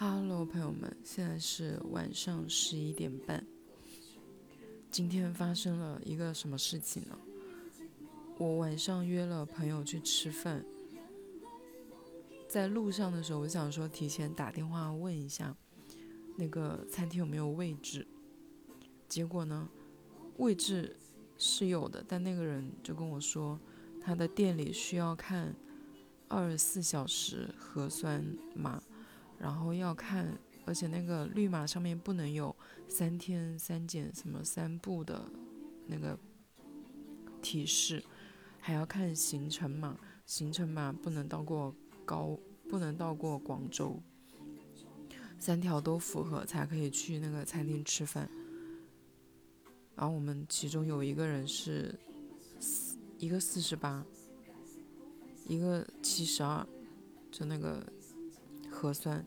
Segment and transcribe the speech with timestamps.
[0.00, 3.44] Hello，朋友们，现在是晚上十一点半。
[4.92, 7.18] 今天发生了一个什么事情呢？
[8.36, 10.64] 我晚上约了朋友去吃饭，
[12.48, 15.56] 在路上的时候，我想说提前打电话问一下
[16.36, 18.06] 那个餐厅有没有位置。
[19.08, 19.68] 结果呢，
[20.36, 20.96] 位置
[21.36, 23.58] 是有的，但那个人就跟我说，
[24.00, 25.56] 他的店里需要看
[26.28, 28.24] 二十四小时核酸
[28.54, 28.80] 码。
[29.38, 32.54] 然后要看，而且那个绿码上面不能有
[32.88, 35.24] 三天三检什么三步的
[35.86, 36.18] 那个
[37.40, 38.02] 提示，
[38.58, 39.96] 还要看行程码，
[40.26, 41.72] 行程码不能到过
[42.04, 42.36] 高，
[42.68, 44.02] 不能到过广州，
[45.38, 48.28] 三条都符合才可以去那个餐厅吃饭。
[49.94, 51.94] 然后我们其中有一个人是
[53.18, 54.04] 一个四十八，
[55.46, 56.66] 一个七十二，
[57.30, 57.86] 就那个。
[58.78, 59.26] 核酸，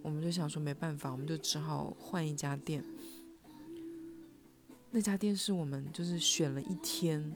[0.00, 2.84] 我们就想说没办法，我们就只好换一家店。
[4.92, 7.34] 那家店是我们就是选了一天，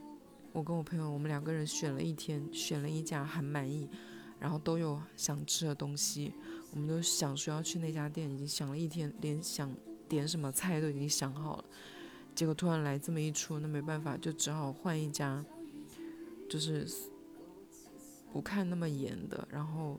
[0.53, 3.89] 我跟我朋友我们两个人选了一天，选了一家很满意，
[4.39, 6.33] 然后都有想吃的东西，
[6.71, 9.75] 我们都想说要去那家店，已经想了一天，连想
[10.09, 11.65] 点什么菜都已经想好了。
[12.33, 15.45] 结果突然来这么一出，那没办法，就只好换一家，
[16.49, 16.87] 就是
[18.33, 19.99] 不看那么严的，然后。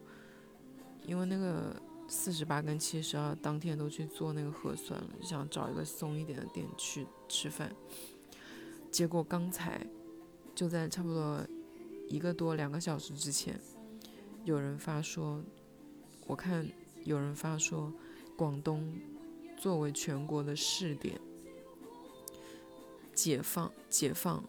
[1.10, 1.76] 因为那个
[2.08, 7.76] 四十八跟七十二当天都去做那个核酸了，想找一个松一点的店去吃饭。
[8.92, 9.84] 结果刚才
[10.54, 11.44] 就在差不多
[12.08, 13.60] 一个多两个小时之前，
[14.44, 15.44] 有人发说，
[16.28, 16.70] 我看
[17.04, 17.92] 有人发说，
[18.38, 18.94] 广东
[19.58, 21.20] 作为全国的试点，
[23.16, 24.44] 解放、解放、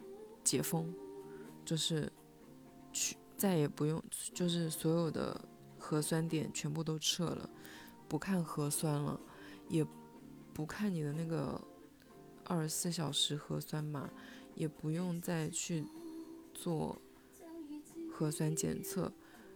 [0.45, 0.92] 解封，
[1.64, 2.12] 就是
[2.92, 4.02] 去再也不用，
[4.34, 5.41] 就是所有的。
[5.81, 7.50] 核酸点全部都撤了，
[8.06, 9.19] 不看核酸了，
[9.69, 9.84] 也
[10.53, 11.61] 不看你的那个
[12.45, 14.11] 二十四小时核酸码，
[14.55, 15.85] 也不用再去
[16.52, 17.01] 做
[18.13, 19.11] 核酸检测。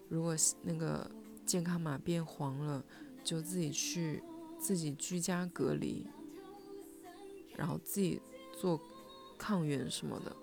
[0.09, 1.11] 如果那个
[1.45, 2.83] 健康码变黄了，
[3.23, 4.23] 就自己去
[4.59, 6.07] 自己居家隔离，
[7.57, 8.21] 然后自己
[8.59, 8.81] 做
[9.37, 10.34] 抗原什么的。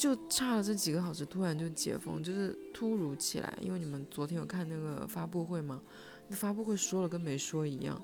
[0.00, 3.58] 就差了这几个小时，突然就解封，就是突如其来。
[3.60, 5.82] 因为你们昨天有看那个发布会吗？
[6.26, 8.02] 那发布会说了跟没说一样。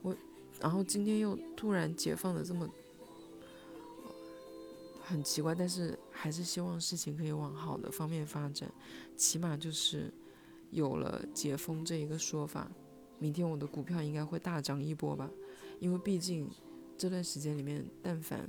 [0.00, 0.16] 我，
[0.58, 2.66] 然后今天又突然解放的这么，
[5.04, 5.54] 很奇怪。
[5.54, 8.72] 但是还是希望事情可以往好的方面发展，
[9.14, 10.10] 起码就是
[10.70, 12.66] 有了解封这一个说法，
[13.18, 15.30] 明天我的股票应该会大涨一波吧。
[15.80, 16.50] 因为毕竟
[16.96, 18.48] 这段时间里面，但凡。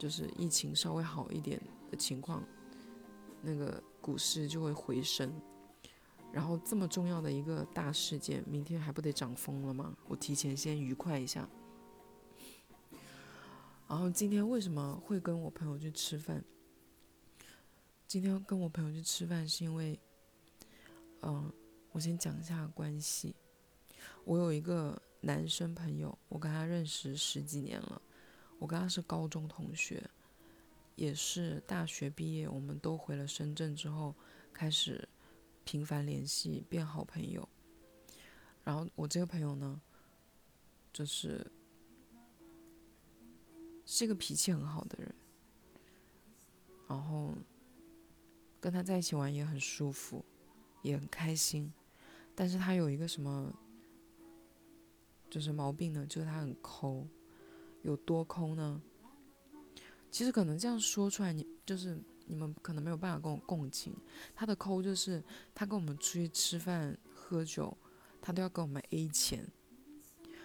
[0.00, 2.42] 就是疫情稍微好一点的情况，
[3.42, 5.30] 那个股市就会回升。
[6.32, 9.94] 然后这么重要的一个大事件，明天还不得涨疯了吗？
[10.08, 11.46] 我提前先愉快一下。
[13.86, 16.42] 然后今天为什么会跟我朋友去吃饭？
[18.06, 20.00] 今天跟我朋友去吃饭是因为，
[21.20, 21.52] 嗯，
[21.92, 23.36] 我先讲一下关系。
[24.24, 28.00] 我有一个男生朋友，我跟他认识十几年了。
[28.60, 30.08] 我跟他是高中同学，
[30.94, 34.14] 也是大学毕业，我们都回了深圳之后，
[34.52, 35.08] 开始
[35.64, 37.48] 频繁联系，变好朋友。
[38.62, 39.80] 然后我这个朋友呢，
[40.92, 41.50] 就是
[43.86, 45.14] 是一个脾气很好的人，
[46.86, 47.34] 然后
[48.60, 50.22] 跟他在一起玩也很舒服，
[50.82, 51.72] 也很开心。
[52.34, 53.50] 但是他有一个什么，
[55.30, 56.06] 就是毛病呢？
[56.06, 57.08] 就是他很抠。
[57.82, 58.80] 有多抠呢？
[60.10, 61.96] 其实可能这样说出来，你就是
[62.26, 63.94] 你们可能没有办法跟我共情。
[64.34, 65.22] 他的抠就是，
[65.54, 67.76] 他跟我们出去吃饭喝酒，
[68.20, 69.46] 他都要跟我们 A 钱。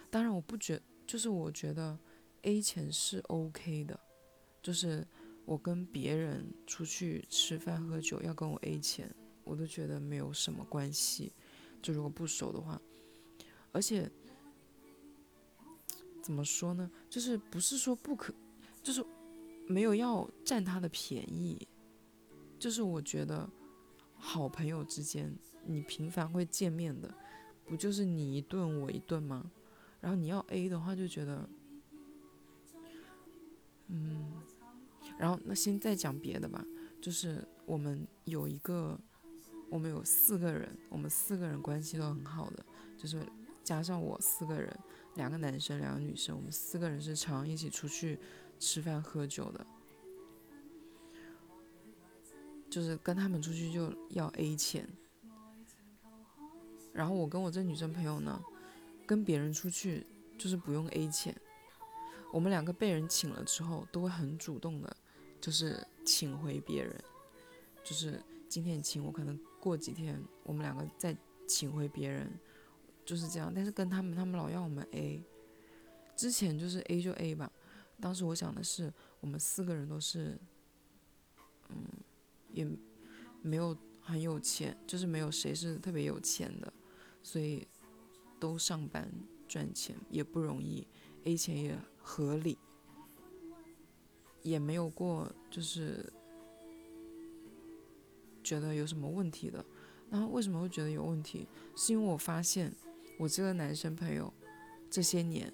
[0.08, 1.98] 当然，我不觉，就是我觉得
[2.42, 3.98] A 钱是 OK 的，
[4.62, 5.04] 就是
[5.44, 11.32] 我跟别人出去吃饭喝酒要跟我 A 钱，我都觉得没有什么关系。
[11.82, 12.80] 就如果不熟的话，
[13.72, 14.10] 而且。
[16.26, 16.90] 怎么说呢？
[17.08, 18.34] 就是不是说不可，
[18.82, 19.00] 就是
[19.68, 21.68] 没有要占他的便宜。
[22.58, 23.48] 就是我觉得，
[24.16, 25.32] 好朋友之间，
[25.64, 27.14] 你频繁会见面的，
[27.64, 29.48] 不就是你一顿我一顿吗？
[30.00, 31.48] 然后你要 A 的话，就觉得，
[33.86, 34.32] 嗯，
[35.16, 36.66] 然后那先再讲别的吧。
[37.00, 38.98] 就是我们有一个，
[39.70, 42.66] 我们有四个人，我们四个人关系都很好的，
[42.98, 43.24] 就是
[43.62, 44.76] 加上我四个人。
[45.16, 48.18] 两个男生，两个女生，我们四个人是常一起出去
[48.58, 49.66] 吃饭喝酒的，
[52.70, 54.88] 就是跟他们出去就要 A 钱。
[56.92, 58.42] 然后我跟我这女生朋友呢，
[59.06, 60.06] 跟别人出去
[60.38, 61.34] 就是不用 A 钱，
[62.32, 64.96] 我们两个被人请了之后，都会很主动的，
[65.40, 67.04] 就是请回别人，
[67.84, 71.14] 就是今天请我，可能过几天我们两个再
[71.46, 72.30] 请回别人，
[73.06, 73.50] 就是这样。
[73.54, 75.24] 但是跟他们，他们老要我们 A，
[76.14, 77.50] 之前就是 A 就 A 吧。
[77.98, 80.38] 当时我想的是，我们四个人都是，
[81.70, 81.86] 嗯，
[82.52, 82.68] 也
[83.40, 86.70] 没有很有钱，就是没有谁是特别有钱的，
[87.22, 87.66] 所以
[88.38, 89.10] 都上班
[89.48, 90.86] 赚钱也不容易
[91.24, 92.58] ，A 钱也合理，
[94.42, 96.12] 也没有过就是
[98.44, 99.64] 觉得有什么问题的。
[100.10, 101.48] 然后为什么会觉得有问题？
[101.74, 102.72] 是因为我发现
[103.18, 104.32] 我这个男生朋友
[104.90, 105.52] 这些年。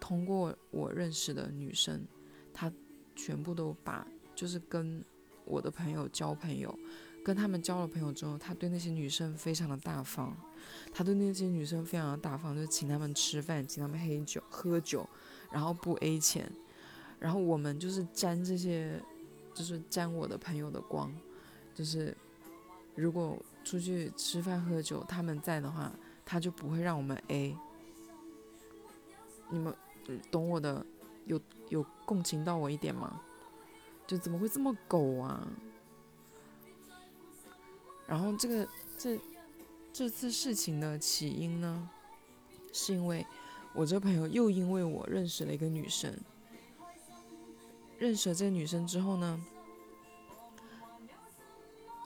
[0.00, 2.06] 通过我认识的女生，
[2.54, 2.72] 他
[3.16, 5.04] 全部都把就是跟
[5.44, 6.72] 我的朋友交朋友，
[7.24, 10.36] 跟他们交了朋友之后，他对那些女生非常的大方，
[10.94, 15.06] 他对那些女生非常的大方，就请他们吃饭，请他们喝酒喝酒，
[15.50, 16.50] 然后不 A 钱，
[17.18, 19.02] 然后我们就是沾这些，
[19.52, 21.12] 就是沾我的朋友的光，
[21.74, 22.16] 就是
[22.94, 25.92] 如果出去吃饭喝酒，他们在的话，
[26.28, 27.56] 他就不会让我们 A，
[29.48, 29.74] 你们。
[30.30, 30.86] 懂我的，
[31.26, 31.38] 有
[31.68, 33.20] 有共情到我一点吗？
[34.06, 35.46] 就怎么会这么狗啊？
[38.06, 38.66] 然后这个
[38.96, 39.20] 这
[39.92, 41.90] 这次事情的起因呢，
[42.72, 43.26] 是因为
[43.74, 46.10] 我这朋友又因为我认识了一个女生，
[47.98, 49.44] 认识了这个女生之后呢，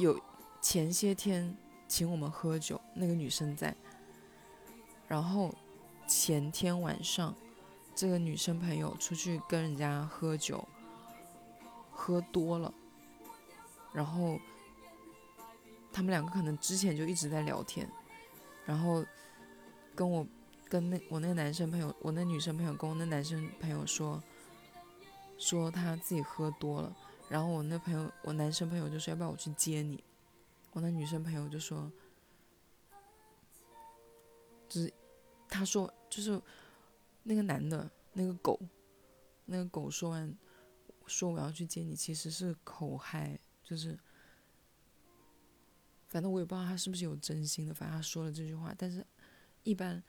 [0.00, 0.20] 有
[0.60, 3.76] 前些天请我们喝酒，那个女生在，
[5.12, 5.54] 然后
[6.08, 7.34] 前天晚上。
[7.94, 10.66] 这个女生朋友出去跟人家喝酒，
[11.90, 12.72] 喝多了，
[13.92, 14.40] 然后
[15.92, 17.86] 他们两个可能之前就一直在聊天，
[18.64, 19.04] 然后
[19.94, 20.26] 跟我
[20.70, 24.20] 跟那我那个男生朋友，我那女生朋友跟我那男生朋友说，
[25.36, 26.96] 说他自己喝多了，
[27.28, 30.02] 然后我那朋友我男生朋友就说要不要我去接你，
[30.72, 31.92] 我那女生朋友就说，
[34.66, 34.90] 就是
[35.52, 36.40] 他说就是。
[37.24, 38.60] 那个男的，那个狗，
[39.44, 40.36] 那个狗说完，
[41.06, 43.96] 说我要去接你，其实是口嗨，就是，
[46.08, 49.06] 反正我也不知道他是不是有真心的，反正他说了这句话，但是，
[49.62, 50.02] 一般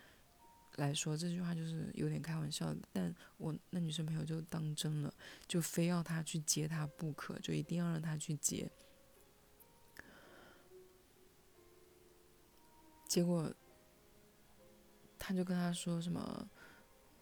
[0.78, 5.14] 来说这句话就是有点开玩笑的，但我那女生朋友就当真了，
[5.46, 8.72] 就非要他去接他不可，就一定要让他去接，
[13.08, 13.54] 结果，
[15.26, 16.50] 他就跟他说什么。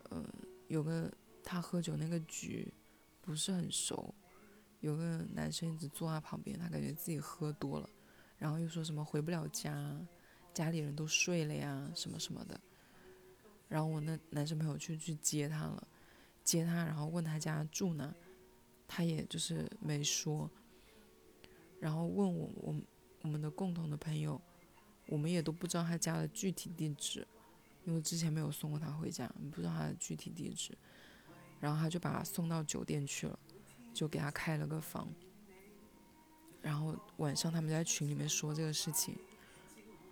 [0.10, 0.26] 嗯，
[0.68, 1.10] 有个
[1.44, 2.74] 他喝酒那个局
[3.22, 4.14] 不是很熟，
[4.80, 7.88] 有个男生一直坐他旁边，他感觉自己喝多了，
[8.40, 9.96] 然后又说什么回不了家，
[10.52, 12.60] 家里人都睡了呀，什么什么的。
[13.70, 15.88] 然后我那男生朋友去去接他了，
[16.44, 18.14] 接他，然后问他家住哪，
[18.88, 20.50] 他也就是没说。
[21.80, 22.76] 然后问我我
[23.22, 24.42] 我们的共同的朋友，
[25.08, 27.26] 我们也都不知道他家的具体地址。
[27.86, 30.78] 因为之前没有送过他回家，不知道他的具体地址，
[31.60, 33.40] 然后他就把他送到酒店去了，
[33.94, 35.08] 就给他开了个房。
[36.62, 39.18] 然后晚上他们在群里面说这个事情，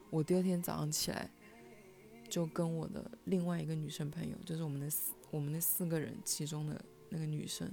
[0.09, 1.29] 我第二天早上起来，
[2.27, 7.71] 就跟我的另外一个女生朋友，就是我们的四我们那四个人其中的那个女生，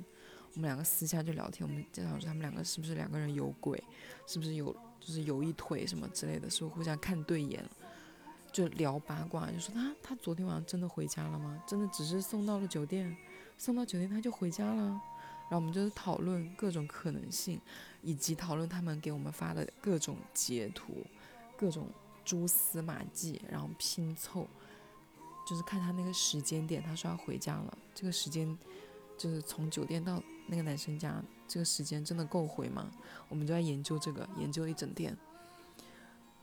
[0.53, 3.83] 我们两个私下就聊天，我们经常说他们两个是不是两个人有鬼，
[4.27, 7.71] 是不是有就是有一腿什么之类的，是不是互相看对眼了。
[8.57, 11.63] 就聊八卦，就说他他昨天晚上真的回家了吗？
[11.67, 13.15] 真的只是送到了酒店，
[13.59, 14.83] 送到酒店他就回家了。
[14.83, 17.61] 然后我们就是讨论各种可能性，
[18.01, 21.05] 以及讨论他们给我们发的各种截图，
[21.55, 21.87] 各种
[22.25, 24.49] 蛛丝马迹，然后拼凑，
[25.47, 28.57] 就是看他那个时间点，他说要回家了，这个时间
[29.19, 32.91] 就是从酒店到那个男生家，这个时间真的够回吗？
[33.29, 35.15] 我们就在研究这个，研究一整天。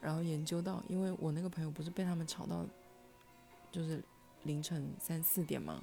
[0.03, 2.65] 然后研究到，因为我那个朋友不是被他们吵到，
[3.71, 4.03] 就是
[4.43, 5.81] 凌晨三四点嘛，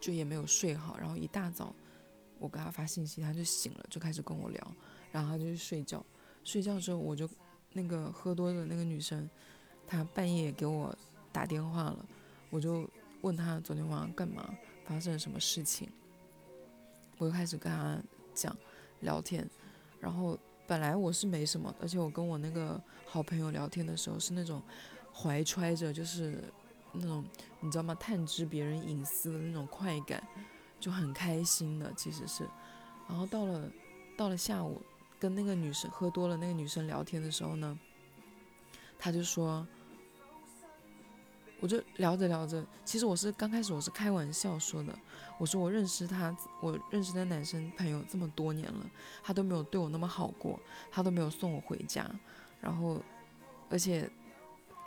[0.00, 0.98] 就也没有睡好。
[0.98, 1.72] 然后一大早，
[2.40, 4.74] 我给他发信息，他就醒了，就开始跟我聊。
[5.12, 6.04] 然后他就去睡觉，
[6.42, 7.30] 睡觉之后我就
[7.72, 9.30] 那个喝多的那个女生，
[9.86, 10.92] 她半夜给我
[11.30, 12.04] 打电话了，
[12.50, 14.52] 我就问她昨天晚上干嘛，
[14.84, 15.88] 发生了什么事情。
[17.18, 18.02] 我就开始跟她
[18.34, 18.56] 讲
[19.02, 19.48] 聊天，
[20.00, 20.36] 然后。
[20.66, 24.62] 本来我是没什么，而且我跟我那个好朋友聊天的时候是那种
[25.12, 26.42] 怀揣着就是
[26.92, 27.24] 那种
[27.60, 27.94] 你知道吗？
[27.94, 30.22] 探知别人隐私的那种快感，
[30.80, 32.48] 就很开心的其实是。
[33.08, 33.68] 然后到了
[34.16, 34.80] 到了下午，
[35.18, 37.78] 跟那个女生喝多了那个女生聊天的时候呢，
[38.98, 39.66] 她就说，
[41.62, 44.92] 我就聊着聊着，其实我是刚开始我是开玩笑说的，
[45.38, 48.84] 我说我认识他，我认识的男生朋友这么多年了，
[49.22, 50.58] 他都没有对我那么好过，
[50.90, 52.04] 他都没有送我回家，
[52.60, 53.00] 然后
[53.70, 54.10] 而且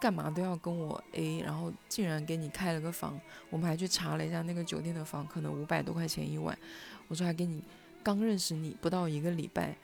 [0.02, 3.18] 干嘛都要跟我 A，然后竟然给你开了个房，
[3.50, 6.60] 我们还去查了一下那个酒店的房，可能五百多块钱一晚，
[7.08, 7.64] 我说还给你
[8.04, 9.78] 刚认识你不到一个礼拜。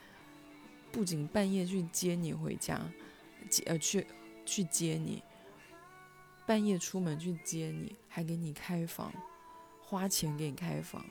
[0.91, 2.77] 不仅半夜去接你回家，
[3.50, 4.05] 接呃去
[4.45, 5.24] 去接你，
[6.45, 9.13] 半夜出门去接你，还给你开房，
[9.81, 11.05] 花钱给你开房。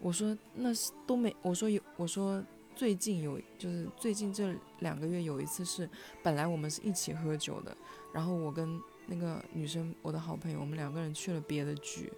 [0.00, 2.42] 我说那是都没，我说有，我说
[2.74, 5.88] 最近有，就是最近这两个月有一次是，
[6.22, 7.76] 本来我们是一起喝酒的，
[8.12, 12.12] 然后我跟那个女生，我的好朋友，我们两个人去了别的局，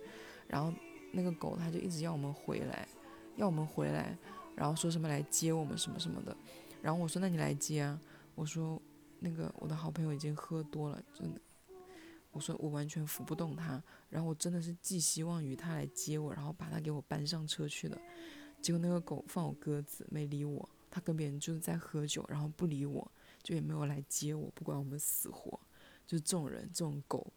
[0.47, 0.73] 然后
[1.13, 2.89] 那个狗他就一直要我们回来，
[3.37, 4.17] 要我们回来，
[4.57, 6.37] 然后说什么来接我们什么什么的。
[6.81, 8.01] 然后我说：“那你来接啊！”
[8.37, 8.81] 我说
[9.19, 11.41] ：“那个我的好朋友已经喝多了，真的。”
[12.39, 18.01] 我说：“我完全扶不动他。”然后我真的是寄希望于他来接我，然后把他给我搬上车去的。
[18.63, 20.69] 结果那个狗放我鸽子，没理我。
[20.91, 23.11] 他跟别人就是在喝酒，然后不理我，
[23.43, 25.59] 就也没有来接我，不管我们死活。
[26.07, 27.33] 就这种人，这种狗。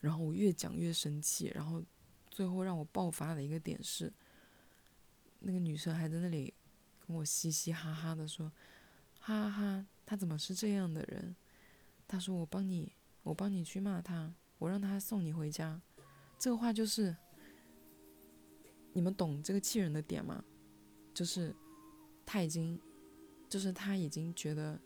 [0.00, 1.82] 然后我越讲越生气，然后
[2.30, 4.12] 最后让我爆发的一个点是，
[5.40, 6.54] 那个女生还在那里。
[7.06, 8.52] 跟我嘻嘻哈哈的说，
[9.18, 11.34] 哈哈哈，他怎么是这样的人？
[12.06, 12.92] 他说我帮你，
[13.30, 15.80] 我帮你去骂他，我让他送你回家。
[16.36, 17.16] 这个话就是，
[18.92, 20.44] 你们懂这个气人的点吗？
[21.14, 21.54] 就是
[22.26, 22.76] 他已经，
[23.48, 24.76] 就是他已经觉得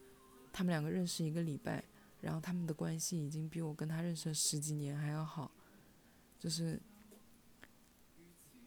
[0.52, 1.82] 他们两个认识一个礼拜，
[2.20, 5.50] 然后他们的关系已经比我跟他认识十几年还要好，
[6.38, 6.78] 就是。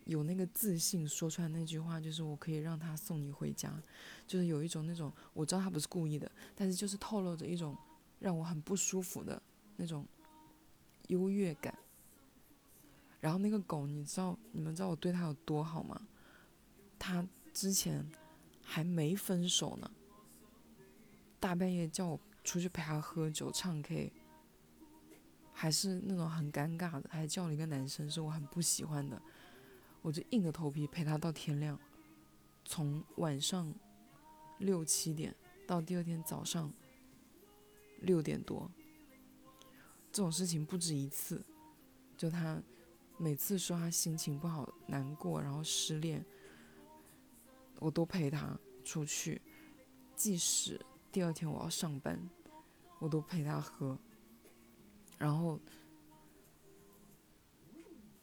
[0.05, 3.77] 有那个自信说出来那句话，就是我可以让他送你回家，
[4.25, 7.77] 就是有一种那种我知道他不是故意的，但是就是透露着一种
[8.17, 9.43] 让我很不舒服的
[9.77, 10.05] 那种
[11.07, 11.73] 优越感。
[13.19, 16.07] 然后那个狗，你知道你们知道我对它有多好吗？
[16.99, 18.05] 它之前
[18.61, 19.89] 还没分手呢，
[21.39, 24.13] 大半夜叫我出去陪他喝酒唱 K，
[25.51, 29.21] 还是那种很尴尬的，还叫了一个男生，是我很不喜欢的。
[30.03, 31.77] 我就硬着头皮陪他到天亮，
[32.63, 33.73] 从晚上
[34.59, 36.71] 六七点到第二天早上
[38.01, 38.71] 六点多。
[40.17, 41.45] 这种事情不止一次，
[42.17, 42.59] 就他
[43.19, 46.25] 每次说他心情不好、难过，然后失恋，
[47.77, 49.39] 我都陪他出去，
[50.15, 52.19] 即使第二天我要上班，
[52.97, 53.95] 我都陪他喝，
[55.19, 55.59] 然后。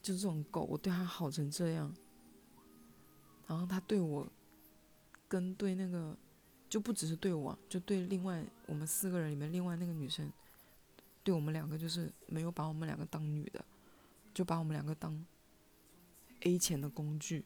[0.03, 1.95] 就这种狗，我对他好成这样，
[3.47, 4.27] 然后他对我，
[5.27, 6.15] 跟对那个，
[6.69, 10.31] 就不只是对我，就对另外我们四个人里面另外那个女生，
[11.25, 13.65] 对我们两个就是没有把我们两个当女的，
[14.33, 15.25] 就把我们两个当
[16.41, 17.45] A 钱的工具，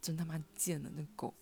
[0.00, 1.34] 真他妈贱的那狗，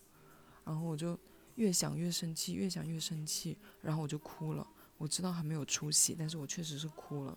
[0.64, 1.18] 然后我就
[1.56, 4.66] 越想越生气，越想越生气，然后我就哭了。
[4.96, 7.36] 我知道还没有出息，但是我确实是哭了。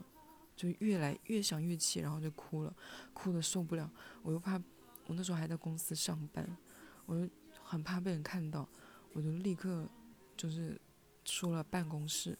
[0.55, 2.75] 就越来越想越气，然后就哭了，
[3.11, 3.89] 哭的受不了。
[4.21, 4.61] 我又怕，
[5.07, 6.47] 我那时候还在公司上班，
[7.07, 7.27] 我就
[7.63, 8.69] 很怕被人看到，
[9.13, 9.89] 我就立刻
[10.37, 10.79] 就是
[11.25, 12.37] 出了办公室，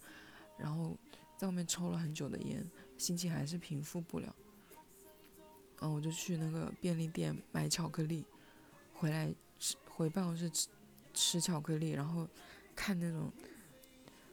[0.59, 0.95] 然后
[1.37, 2.65] 在外面抽了很久的烟，
[2.97, 4.35] 心情还是平复不了。
[5.79, 8.25] 然后我就去那个便利店买巧克力，
[8.93, 10.67] 回来吃回办公室吃
[11.13, 12.27] 吃巧克力，然后
[12.73, 13.29] 看那种，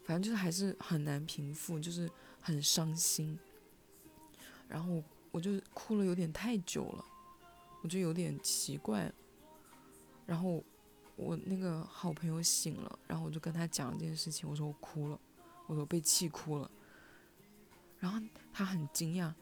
[0.05, 2.09] 反正就是还是很难平复，就是
[2.41, 3.37] 很伤心。
[4.69, 5.03] 然后
[5.33, 7.05] 我就哭了有点太久了，
[7.83, 9.13] 我就有点奇怪。
[10.27, 10.63] 然后
[11.17, 15.19] 我那个好朋友醒了，然后我就跟他讲这件事情，我说我哭了，
[15.67, 16.71] 我说被气哭了。
[18.01, 18.21] 然后
[18.53, 19.33] 他很惊讶，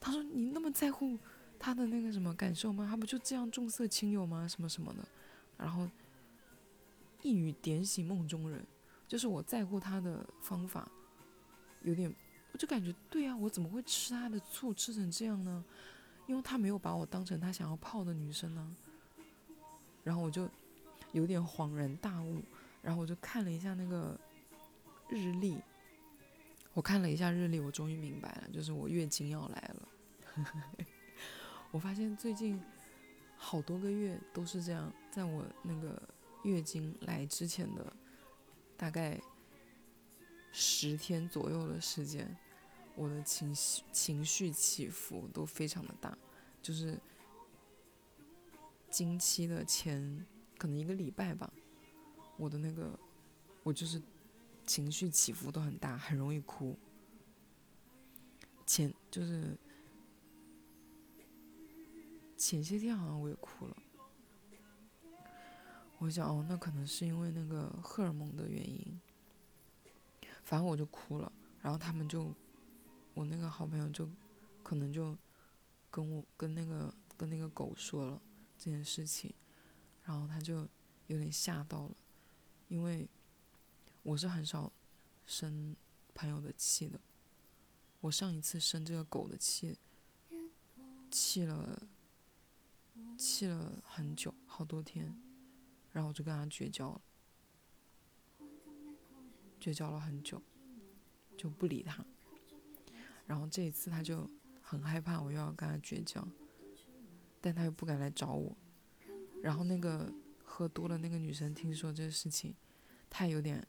[0.00, 1.18] 他说你那么在乎
[1.58, 2.86] 他的那个什么感受吗？
[2.88, 4.48] 他不就这样重色轻友吗？
[4.48, 5.06] 什么什么的。
[5.58, 5.86] 然后
[7.20, 8.66] 一语点醒梦中人，
[9.06, 10.88] 就是我在乎他的方法
[11.82, 12.14] 有点。
[12.52, 15.64] 我就感觉对呀，我怎么会吃他的醋吃成这样呢？
[16.28, 18.76] 因为他没有把我当成他想要泡的女生呢。
[20.04, 20.48] 然后我就
[21.10, 22.40] 有点恍然大悟，
[22.80, 24.16] 然后我就看了一下那个
[25.08, 25.58] 日历，
[26.74, 29.88] 我看了一下日历，我终于明白了，就是我月经要来了。
[31.70, 32.60] 我发现最近
[33.36, 36.00] 好多个月都是这样，在我那个
[36.42, 37.96] 月经来之前的
[38.76, 39.20] 大概
[40.52, 42.36] 十天左右的时间。
[42.96, 46.16] 我的情绪情绪起伏都非常的大，
[46.62, 46.96] 就是
[48.88, 50.24] 经期的前
[50.56, 51.52] 可能一个礼拜吧，
[52.36, 52.96] 我的那个
[53.64, 54.00] 我就是
[54.66, 56.76] 情绪起伏都很大，很容易哭。
[58.66, 59.56] 前就是
[62.36, 63.76] 前些天好像我也哭了，
[65.98, 69.00] 我想哦，那可能是因为那个荷尔蒙的原因。
[70.42, 72.34] 反正我就哭了，然后他们就，
[73.14, 74.06] 我那个好朋友就，
[74.62, 75.16] 可能就
[75.90, 78.20] 跟我跟那个跟那个狗说了
[78.58, 79.32] 这件事情，
[80.04, 80.68] 然后他就
[81.06, 81.96] 有点吓到了，
[82.68, 83.08] 因为
[84.04, 84.70] 我是很少
[85.26, 85.74] 生
[86.14, 87.00] 朋友的气的，
[88.00, 89.78] 我上一次生这个狗的气，
[91.10, 91.88] 气了
[93.16, 95.18] 气了很久，好多天，
[95.90, 97.00] 然后我就跟他绝交了。
[99.58, 100.42] 绝交了很久，
[101.38, 102.04] 就不理他。
[103.26, 104.30] 然后这一次他就
[104.60, 106.28] 很害怕我又要跟他绝交，
[107.40, 108.54] 但他又不敢来找我。
[109.42, 110.12] 然后那个
[110.44, 112.54] 喝多了那个女生听说这个事情，
[113.08, 113.66] 她有点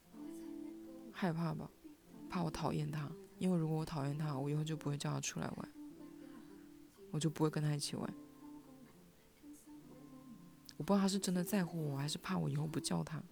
[1.17, 1.72] 害怕吧，
[2.29, 3.10] 怕我讨厌他。
[3.39, 5.69] 因为如果我讨厌他，我以后就不会叫他出来玩，
[7.12, 8.13] 我就不会跟他一起玩。
[10.77, 13.24] 我不知道他是真的在乎我，还是怕我以后不叫他。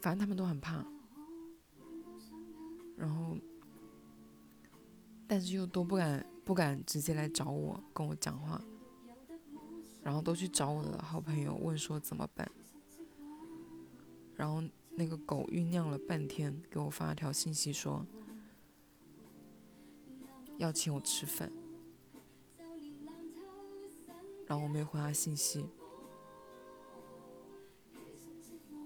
[0.00, 0.84] 反正他们都很怕，
[2.96, 3.36] 然后，
[5.26, 8.60] 但是又都不敢不敢直接来找我跟我讲话，
[10.02, 12.50] 然后都去找我的好朋友问说怎么办。
[14.36, 14.62] 然后
[14.94, 18.04] 那个狗酝酿了半天，给我发了条信息说
[20.58, 21.52] 要请我吃饭，
[24.46, 25.66] 然后我没回他信息，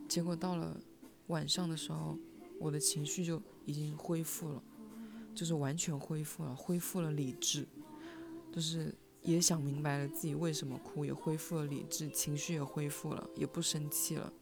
[0.09, 0.81] 结果到了。
[1.29, 2.17] 晚上的时候，
[2.59, 4.63] 我的情绪就已经恢复了，
[5.35, 7.69] 就是完全恢复了，恢复了理智，
[8.51, 14.33] 就是也想明白了自己为什么哭，也恢复了理智，情绪也恢复了，也不生气了，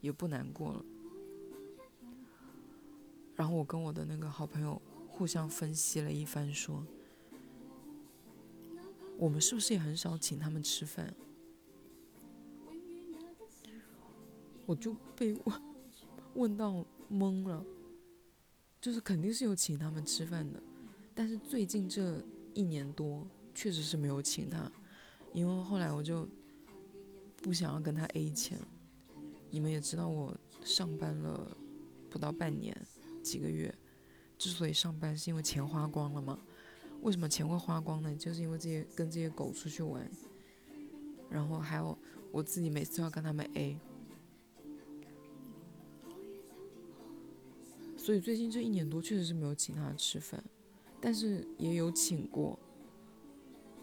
[0.00, 0.84] 也不难过了。
[3.34, 6.84] 然后我跟我的那个好朋友互相分析了一番，说，
[9.16, 11.14] 我们是不是也很少请他们吃饭？
[14.66, 15.62] 我就被问。
[16.34, 17.64] 问到懵了，
[18.80, 20.62] 就是肯定是有请他们吃饭的，
[21.12, 22.22] 但是最近这
[22.54, 24.70] 一年多确实是没有请他，
[25.32, 26.28] 因为后来我就
[27.38, 28.56] 不想要跟他 A 钱。
[29.50, 31.56] 你们也知道我上班了
[32.10, 32.76] 不到半年
[33.22, 33.74] 几个月，
[34.36, 36.38] 之所以上班是因为钱花光了嘛。
[37.02, 38.14] 为什么钱会花光呢？
[38.16, 40.10] 就是因为这些跟这些狗出去玩，
[41.30, 41.96] 然后还有
[42.32, 43.78] 我自己每次要跟他们 A。
[47.96, 50.42] 所以最近这一年多确实是没有请他吃饭，
[51.00, 52.58] 但是也有请过。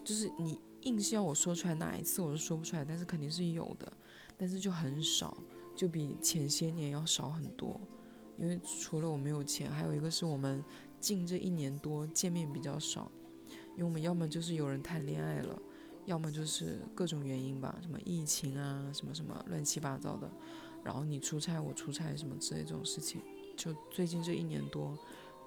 [0.04, 3.92] 就是你硬是要我说出来哪一次，我都说不出来，但是肯定是有的，
[4.38, 5.38] 但是就很少，
[5.76, 7.80] 就比前些年要少很多。
[8.38, 10.64] 因为除了我没有钱，还有一个是我们
[11.00, 13.12] 近这一年多见面比较少，
[13.74, 15.58] 因为我们要么就是有人谈恋爱了，
[16.06, 20.30] 要么就是各种原因吧，什么疫情啊，什么什么乱七八糟的，
[20.84, 23.22] 然后你出差我出差什么之类这种事情。
[23.56, 24.98] 就最近这一年多，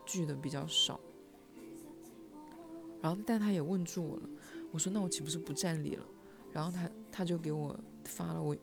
[0.07, 0.99] 聚的比较少。
[3.03, 4.29] 然后，但他也问住我了。
[4.73, 6.05] 我说：“那我岂不是不占理了？”
[6.51, 8.57] 然后他他就给我发了我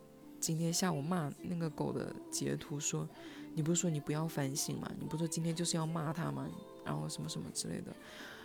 [0.46, 3.04] 今天下午骂那个狗的截图，说
[3.52, 4.88] ：“你不是说你不要反省吗？
[4.96, 6.48] 你不是说今天就是要骂他吗？
[6.84, 7.92] 然后什么什么之类的。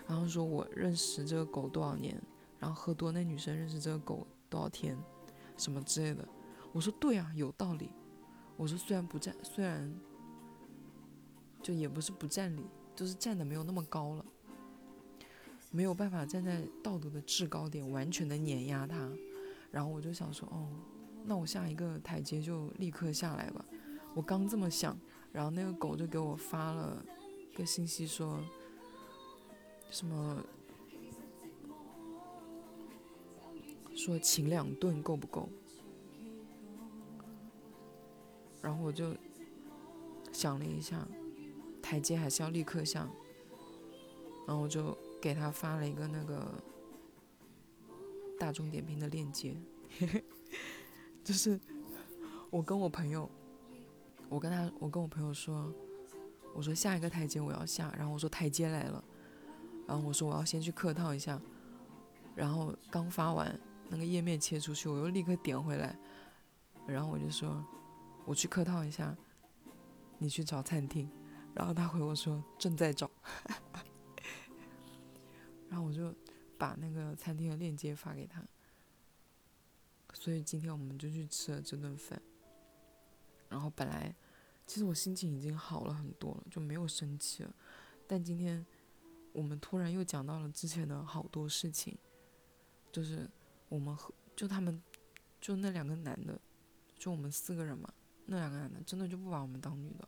[0.08, 2.20] 然后说我认识这个狗多少年，
[2.58, 4.98] 然后喝多那女生认识这个狗多少天，
[5.58, 6.28] 什么之类的。
[6.74, 7.92] 我说对啊，有道理。
[8.58, 9.94] 我说虽然不占，虽然。
[11.62, 14.26] 就也不是不占理，就是站的没有那么高了，
[15.70, 19.08] 没有办法站在道德的制高点完全的碾压他。
[19.70, 20.68] 然后我就想说，哦，
[21.26, 23.66] 那我下一个台阶就立刻下来吧。
[24.14, 24.98] 我刚这么想，
[25.32, 27.04] 然后那个狗就给我发了
[27.56, 28.44] 个信息说，
[29.90, 30.44] 什么
[33.96, 35.48] 说请两顿够不够？
[38.62, 39.16] 然后我就
[40.32, 41.08] 想了一下。
[41.82, 43.10] 台阶还是要立刻下，
[44.48, 46.64] 然后我就给他发了一个那个
[48.40, 49.58] 大众点评的链接，
[49.98, 50.24] 嘿 嘿
[51.32, 51.58] 就是
[52.50, 53.32] 我跟我朋友，
[54.28, 55.74] 我跟他，我跟我朋友说，
[56.54, 59.02] 我说下一个台阶我要下，然后我说台阶来了，
[59.88, 61.42] 然后我说我要先去客套一下，
[62.36, 65.98] 然后刚发完那个页面切出去，我又立刻点回来，
[66.86, 67.66] 然后我就说
[68.26, 69.16] 我去客套一下，
[70.18, 71.10] 你去找餐厅。
[71.54, 73.10] 然后他回我说正在找，
[75.70, 76.14] 然后我就
[76.58, 78.44] 把那个餐厅的链接发给他，
[80.22, 82.22] 所以今天我们就去吃了这顿饭。
[83.50, 84.16] 然后本来
[84.68, 87.52] 其实我心情已经好了很多了，就没有生气了。
[88.06, 88.64] 但今天
[89.34, 91.98] 我们突然又讲到了之前的好多事情，
[92.92, 93.28] 就是
[93.68, 94.80] 我们和就他们
[95.42, 96.40] 就那两个男的，
[97.00, 97.92] 就我们四个人嘛，
[98.28, 100.08] 那两个男的真的就不把我们当女的。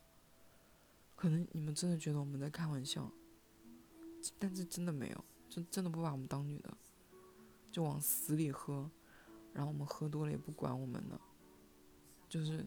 [1.15, 3.11] 可能你们真的觉得我们在开玩笑，
[4.37, 6.77] 但是真的没有，就真的不把我们当女的，
[7.71, 8.91] 就往死里喝，
[9.53, 11.21] 然后我们喝多了也不管我们了，
[12.27, 12.65] 就是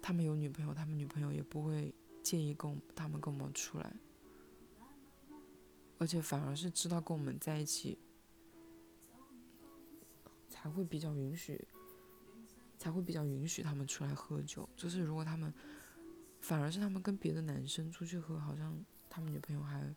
[0.00, 3.92] 他们有女朋友，他们女朋友也不会介意跟他们跟我们出来，
[5.98, 7.98] 而且反而是知道跟我们在一起，
[10.48, 11.66] 才会比较允许，
[12.78, 15.52] 才会比较允许他们出来喝酒，就是如果他们。
[16.38, 19.92] 反而是他们跟别的男生出去喝，好像他们女朋友还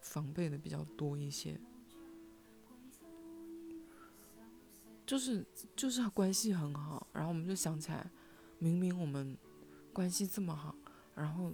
[0.00, 1.60] 防备的比较多一些，
[5.06, 5.44] 就是
[5.76, 8.10] 就是关系很好，然后我们就想起来，
[8.58, 9.36] 明明我们
[9.92, 10.74] 关系这么好，
[11.14, 11.52] 然后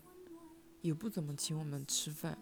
[0.80, 2.38] 也不怎么请我们吃饭，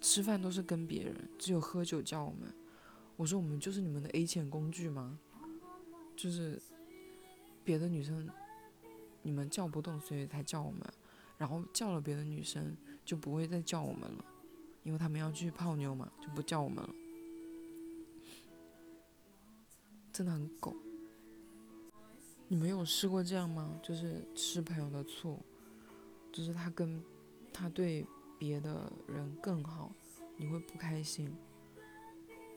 [0.00, 2.52] 吃饭都是跟别人，只有喝酒叫我们。
[3.16, 5.18] 我说我们就是你们的 A 钱工具吗？
[6.16, 6.60] 就是
[7.64, 8.28] 别的女生
[9.22, 10.80] 你们叫不动，所以才叫我们。
[11.38, 14.24] 然后叫了别的女生就不会再叫我们了，
[14.84, 16.94] 因为他们要去泡妞嘛，就不叫我们了。
[20.12, 20.76] 真的很狗。
[22.48, 23.80] 你们有试过这样吗？
[23.82, 25.38] 就是吃朋友的醋，
[26.30, 27.02] 就是他跟
[27.52, 28.06] 他对
[28.38, 29.90] 别的人更好，
[30.36, 31.34] 你会不开心？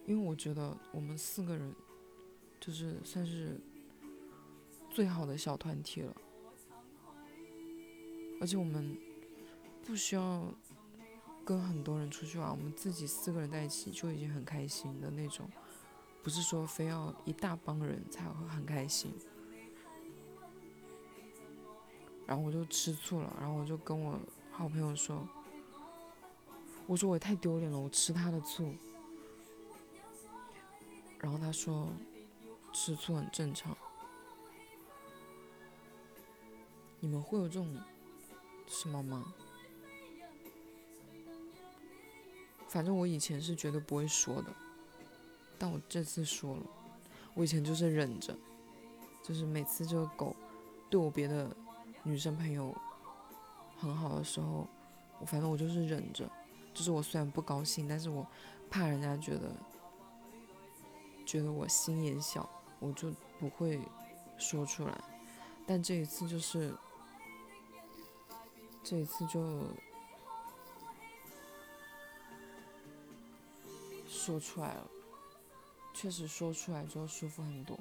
[0.05, 1.73] 因为我觉得我们四个人
[2.59, 3.59] 就是算是
[4.89, 6.13] 最好的小团体了。
[8.41, 8.97] 而且我们
[9.81, 10.53] 不需要
[11.45, 15.49] 跟很多人出去玩，我们自己四个人在一起就已经很开心的那种，
[16.25, 19.13] 不是说非要一大帮人才会很开心。
[22.25, 24.19] 然后我就吃醋了，然后我就跟我
[24.51, 25.29] 好朋友说
[26.87, 28.73] ：“我说我太丢脸了，我吃他的醋。”
[31.21, 31.89] 然后他说
[32.73, 33.77] ：“吃醋很正常。”
[36.99, 37.77] 你们会有这种？
[38.65, 39.31] 什么吗？
[42.67, 44.51] 反正我以前是绝对不会说的，
[45.57, 46.63] 但我这次说了。
[47.33, 48.35] 我以前就是忍着，
[49.23, 50.35] 就是每次这个狗
[50.89, 51.55] 对我别的
[52.03, 52.73] 女生朋友
[53.77, 54.67] 很好的时候，
[55.19, 56.29] 我反正我就是忍着。
[56.73, 58.25] 就是我虽然不高兴，但是我
[58.69, 59.51] 怕人家觉得
[61.25, 63.79] 觉得我心眼小，我就不会
[64.37, 65.03] 说出来。
[65.65, 66.73] 但这一次就是。
[68.87, 69.63] 这一次就
[74.07, 74.87] 说出来了，
[76.05, 77.75] 确实说出来之后舒服很多，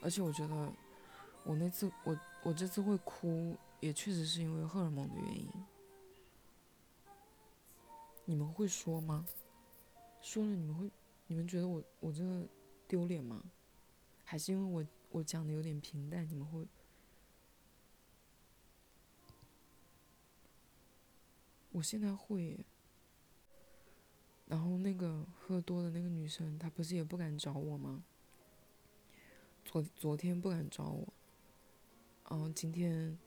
[0.00, 0.72] 而且我觉得
[1.44, 5.46] 我那次我我这次会哭，也确实是因为荷尔蒙的原因。
[8.24, 9.26] 你们会说吗？
[10.22, 10.90] 说了你们会，
[11.26, 12.24] 你们觉得我我这
[12.86, 13.42] 丢脸吗？
[14.24, 16.66] 还是因为我我讲的有点平淡，你们会？
[21.72, 22.64] 我现在会，
[24.48, 28.02] 然后那个喝多的那个女生，她不是也不敢找我吗？
[29.64, 31.12] 昨昨天不敢找我，
[32.30, 33.18] 然后今天，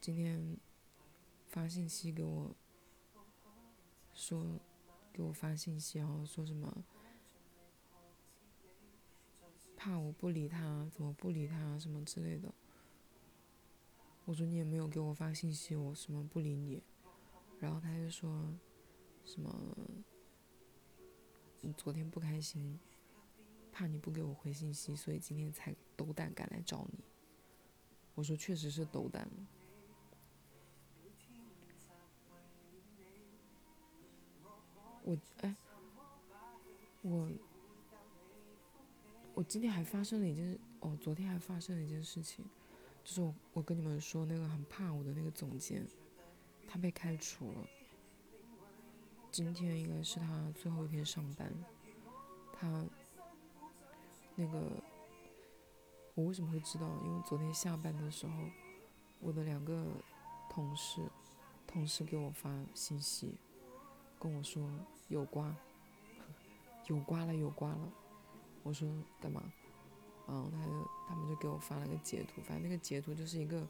[0.00, 0.56] 今天
[1.48, 2.54] 发信息给我，
[4.14, 4.60] 说
[5.12, 6.84] 给我发信息，然后说什么，
[9.76, 12.54] 怕我不理他，怎么不理他什么之类的。
[14.24, 16.80] 我说你也没有给我发信息，我什么不理你？
[17.58, 18.54] 然后他就说，
[19.26, 19.76] 什么，
[21.60, 22.78] 你昨天不开心，
[23.72, 27.00] 怕你不给我回信息，所以今天才斗胆赶来找你。
[28.14, 29.28] 我说确实是斗胆。
[35.02, 35.54] 我哎，
[37.02, 37.28] 我
[39.34, 42.44] 我今天还发生了一件哦，昨天还发生了一件事情，
[43.04, 45.84] 就是我我跟你们说那个很怕我的那个总监。
[46.68, 47.68] 他被开除了，
[49.36, 51.52] 今天应该是他最后一天上班。
[52.54, 52.82] 他
[54.34, 54.62] 那个，
[56.14, 56.88] 我为什么会知道？
[57.04, 58.32] 因为昨天下班的时候，
[59.20, 59.84] 我的两个
[60.48, 61.02] 同事
[61.66, 63.34] 同事给我发信息，
[64.18, 64.66] 跟我说
[65.08, 65.54] 有瓜，
[66.88, 67.92] 有瓜了，有瓜了。
[68.62, 68.88] 我说
[69.20, 69.42] 干嘛？
[70.26, 73.68] 然后他就他们就给我发了个截图，反正那个截图就是一个。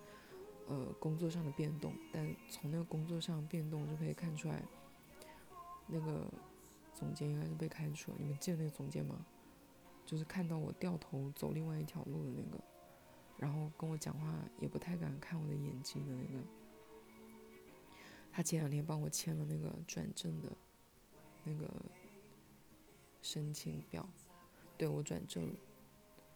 [0.69, 4.61] 呃，工作上的变动，但从那个工作上变动就可以看出来，
[5.87, 6.27] 那个
[6.93, 8.19] 总监应该是被开除了。
[8.21, 9.25] 你们记得那个总监吗？
[10.05, 12.63] 就是看到我掉头走另外一条路的那个。
[13.39, 16.45] 然后跟我讲话也不太敢看我的眼睛的那个。
[18.33, 20.53] 他前两天帮我签了那个转正的，
[21.45, 21.69] 那个
[23.23, 24.09] 申请表，
[24.79, 25.53] 对我转正，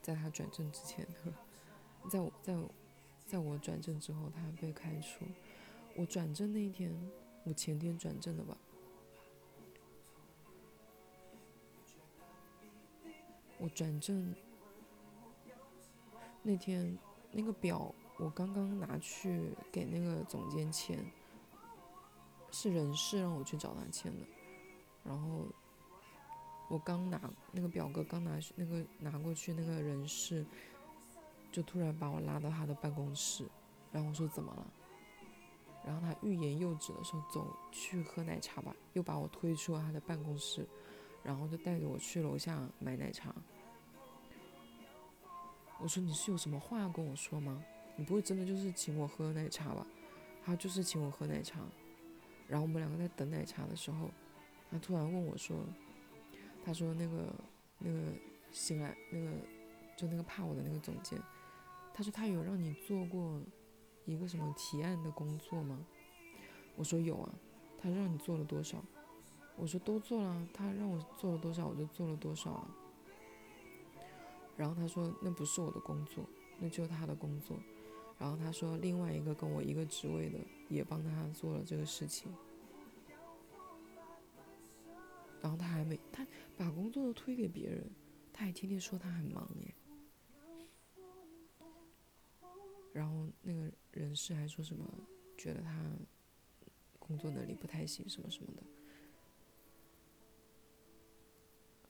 [0.03, 1.33] 在他转正之前，呵
[2.09, 2.57] 在我在
[3.27, 5.25] 在我转正之后，他被开除。
[5.97, 6.95] 我转正那一天，
[7.45, 8.57] 我前天转正的吧。
[13.61, 14.35] 我转正
[16.43, 16.99] 那天，
[17.31, 20.99] 那个表我刚刚拿去给那个总监签，
[22.51, 24.27] 是人事让我去找他签的。
[25.05, 25.47] 然后
[26.69, 27.21] 我刚拿
[27.53, 30.45] 那个表格，刚拿那个拿过去，那个人事
[31.53, 33.47] 就突然把我拉到他的办公室，
[33.93, 34.67] 然后我说怎么了？
[35.85, 40.67] 然后他欲言又止的时候，走去喝奶茶吧，又把我推出了他的办公室。
[41.23, 43.35] 然后就带着我去楼下买奶茶。
[45.79, 47.65] 我说你是有什么话要跟我说吗？
[47.97, 49.87] 你不会真的就是请我喝奶茶吧？
[50.43, 51.61] 他就是请我喝奶茶。
[52.49, 54.11] 然后我们两个在等奶茶的时候，
[54.71, 55.65] 他突然问我说
[56.65, 57.35] ：“他说那个
[57.79, 58.01] 那个
[58.51, 59.33] 新来那个
[59.97, 61.19] 就那个怕我的那个总监，
[61.95, 63.41] 他说他有让你做过
[64.05, 65.87] 一个什么提案的工作吗？”
[66.77, 67.35] 我说有啊。
[67.83, 68.85] 他让你做了多少？
[69.57, 72.71] 我说都做了，他让我做了多少我就做了多少啊。
[74.57, 76.25] 然后他说那不是我的工作，
[76.59, 77.59] 那就是他的工作。
[78.19, 82.31] 然后他说另外一个跟我一个职位的也帮他做了这个事情。
[85.43, 87.91] 然后他还没他把工作都推给别人，
[88.33, 89.75] 他还天天说他很忙耶。
[92.93, 94.85] 然后那个人事还说什么
[95.39, 95.83] 觉得他
[96.99, 98.63] 工作能力不太行什么什么的。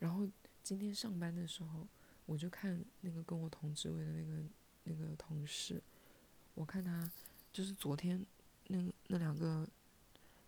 [0.00, 0.28] 然后
[0.62, 1.86] 今天上班的时候，
[2.26, 4.42] 我就看那个跟我同职位的那个
[4.84, 5.80] 那个同事，
[6.54, 7.08] 我看他
[7.52, 8.26] 就是昨天
[8.68, 9.68] 那那两个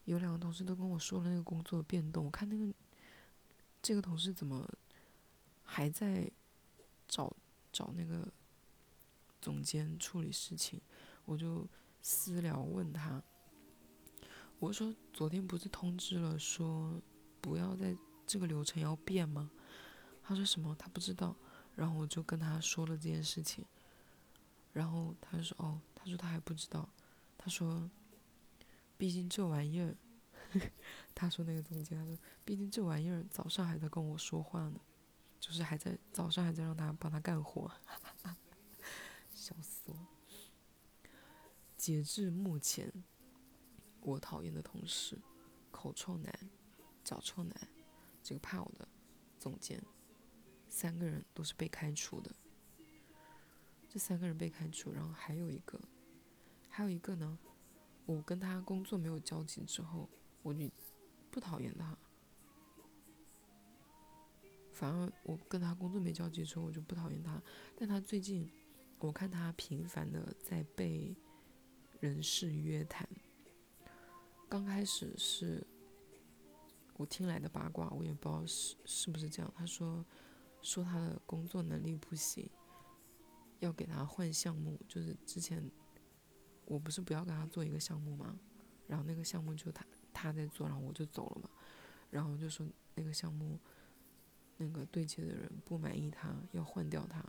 [0.07, 2.75] 有两个同事都跟我说了那个工作变动，我看那个
[3.83, 4.67] 这个同事怎么
[5.63, 6.31] 还在
[7.07, 7.37] 找
[7.71, 8.27] 找那个
[9.41, 10.81] 总监处理事情，
[11.27, 11.69] 我就
[12.01, 13.23] 私聊问他，
[14.59, 16.99] 我说昨天不是通知了说
[17.41, 17.95] 不要再。
[18.33, 19.51] 这个流程要变吗？
[20.23, 20.75] 他说什么？
[20.77, 21.37] 他不知道。
[21.77, 23.63] 然后我就跟他说了这件事情。
[24.73, 26.89] 然后他说：“哦，他说他还不知道。
[27.37, 27.91] 他说，
[28.97, 29.95] 毕竟这玩意儿，
[31.15, 34.81] 他说那个总监，他说，毕竟这玩意儿早上还在跟我说话呢，
[35.39, 37.71] 就是还在早上还在让他帮他干活，
[39.35, 40.07] 笑死我。
[41.77, 42.91] 截至目前，
[44.01, 45.21] 我讨厌的同事，
[45.71, 46.33] 口臭男，
[47.05, 47.55] 脚臭男。”
[48.23, 48.87] 这个怕我的
[49.39, 49.83] 总监，
[50.69, 52.31] 三个人都是被开除的。
[53.89, 55.81] 这三个人被开除，然后还有一个，
[56.69, 57.39] 还有一个呢，
[58.07, 60.09] 我跟他工作没有交集之后，
[60.43, 60.71] 我就
[61.31, 61.99] 不讨厌他。
[64.73, 67.43] 反而我跟他工作没交集之后，我就不讨厌他。
[67.77, 68.51] 但他最近，
[68.99, 71.15] 我看他频繁的在被
[72.01, 73.09] 人事约谈。
[74.49, 75.67] 刚开始是。
[77.03, 79.53] 我听来的八卦，我也不知道是是不是这样。
[79.57, 80.07] 他说，
[80.63, 82.49] 说他的工作能力不行，
[83.59, 84.79] 要给他换项目。
[84.87, 85.69] 就是之前
[86.65, 88.39] 我不是不要跟他做一个项目吗？
[88.87, 89.85] 然后那个项目就他
[90.15, 91.51] 他在做，然后我就走了嘛。
[92.09, 93.59] 然后就说那个项目
[94.59, 97.21] 那个对接的人不满意他，要换掉他。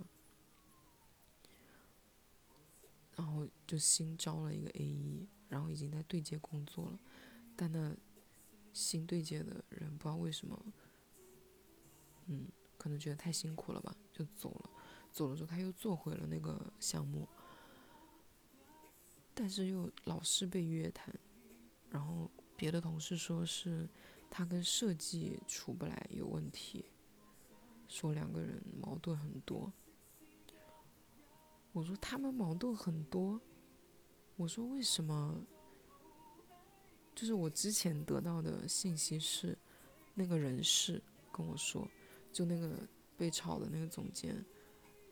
[3.15, 6.99] 然后就新招了一个 A E，，然后已经在对接工作了，
[7.55, 7.97] 但那。
[8.73, 10.65] 新对接的人不知道为什么，
[12.25, 14.69] 嗯，可能觉得太辛苦了吧，就走了。
[15.11, 17.27] 走了之后，他又做回了那个项目，
[19.33, 21.13] 但是又老是被约谈。
[21.89, 23.87] 然后别的同事说是
[24.31, 26.85] 他跟设计处不来有问题，
[27.87, 29.71] 说两个人矛盾很多。
[31.71, 33.39] 我说他们矛盾很多，
[34.35, 35.45] 我说为什么？
[37.15, 39.57] 就是我之前得到的信息是，
[40.15, 41.87] 那个人事跟我说，
[42.31, 42.75] 就那个
[43.15, 44.43] 被炒的那个总监，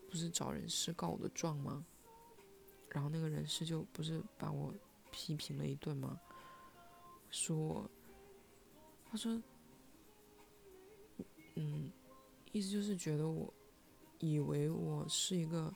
[0.10, 1.86] 不是找人事告我的状吗？
[2.90, 4.74] 然后那个人事就不是把我
[5.12, 6.20] 批评了一顿吗？
[7.30, 7.90] 说我，
[9.06, 9.42] 他说，
[11.56, 11.92] 嗯，
[12.52, 13.54] 意思就是觉得我，
[14.20, 15.74] 以为我是一个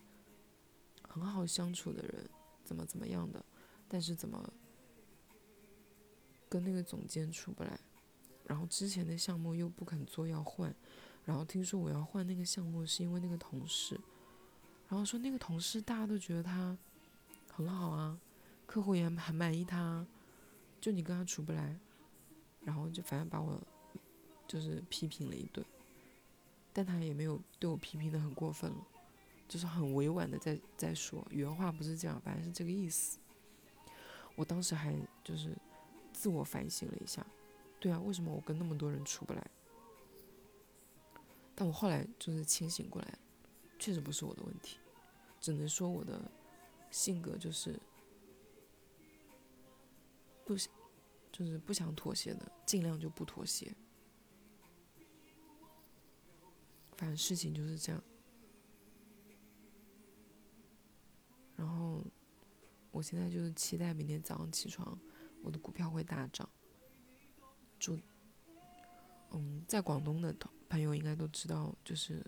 [1.08, 2.30] 很好相处的人，
[2.64, 3.46] 怎么怎么样的，
[3.88, 4.52] 但是怎么？
[6.56, 7.78] 跟那个总监处不来，
[8.46, 10.74] 然后之前的项目又不肯做要换，
[11.26, 14.00] 然后听说我要换那个项目是因为那个同事，
[14.88, 16.78] 然后说那个同事大家都觉得他
[17.52, 18.18] 很好啊，
[18.65, 20.08] 客户也很满意他，
[20.80, 21.78] 就你跟他处不来，
[22.62, 23.62] 然后就反正把我
[24.48, 25.62] 就是批评了一顿，
[26.72, 28.88] 但他也没有对我批评的很过分了，
[29.46, 33.20] 就是很委婉的在在说，原话不是这样，反正是这个意思。
[34.38, 35.54] 我当时还就是
[36.15, 37.25] 自我反省了一下，
[37.78, 39.51] 对啊，为什么我跟那么多人处不来？
[41.54, 43.19] 但我后来就是清醒过来，
[43.78, 44.78] 确实不是我的问题，
[45.41, 46.32] 只能说我的
[46.89, 47.78] 性格就是
[50.45, 50.73] 不想，
[51.32, 53.75] 就是不想妥协的，尽量就不妥协。
[56.97, 58.01] 反正事情就是这样。
[61.58, 62.04] 然后
[62.91, 64.97] 我现在就是期待明天早上起床，
[65.46, 66.50] 我的股票会大涨。
[67.80, 68.00] 祝，
[69.30, 70.36] 嗯，在广东的。
[70.68, 72.26] 朋友应该都知道，就是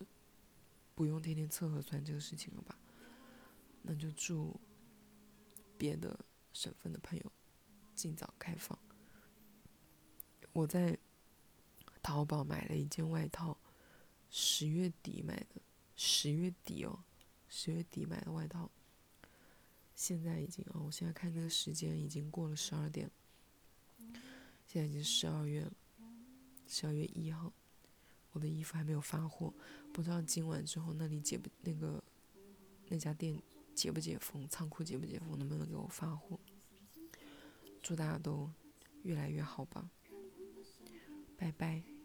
[0.93, 2.77] 不用天天测核酸这个事情了吧？
[3.81, 4.57] 那就祝
[5.75, 6.17] 别的
[6.53, 7.31] 省份的朋友
[7.95, 8.77] 尽早开放。
[10.53, 10.97] 我在
[12.01, 13.57] 淘宝买了一件外套，
[14.29, 15.59] 十月底买的，
[15.95, 17.03] 十月底哦，
[17.49, 18.69] 十月底买的外套，
[19.97, 23.09] 现在已经哦，我现在看那个时间已经过了十二点，
[24.67, 25.73] 现在已经十二月了，
[26.67, 27.51] 十二月一号。
[28.31, 29.51] 我的衣服还没有发货，
[29.91, 32.03] 不知道今晚之后那里解不那个
[32.89, 33.41] 那家店
[33.73, 36.39] 解不解封，仓库解不解封，能不能给我发货？
[37.81, 38.47] 祝大家都
[39.01, 39.89] 越来越好吧，
[41.35, 41.96] 拜拜。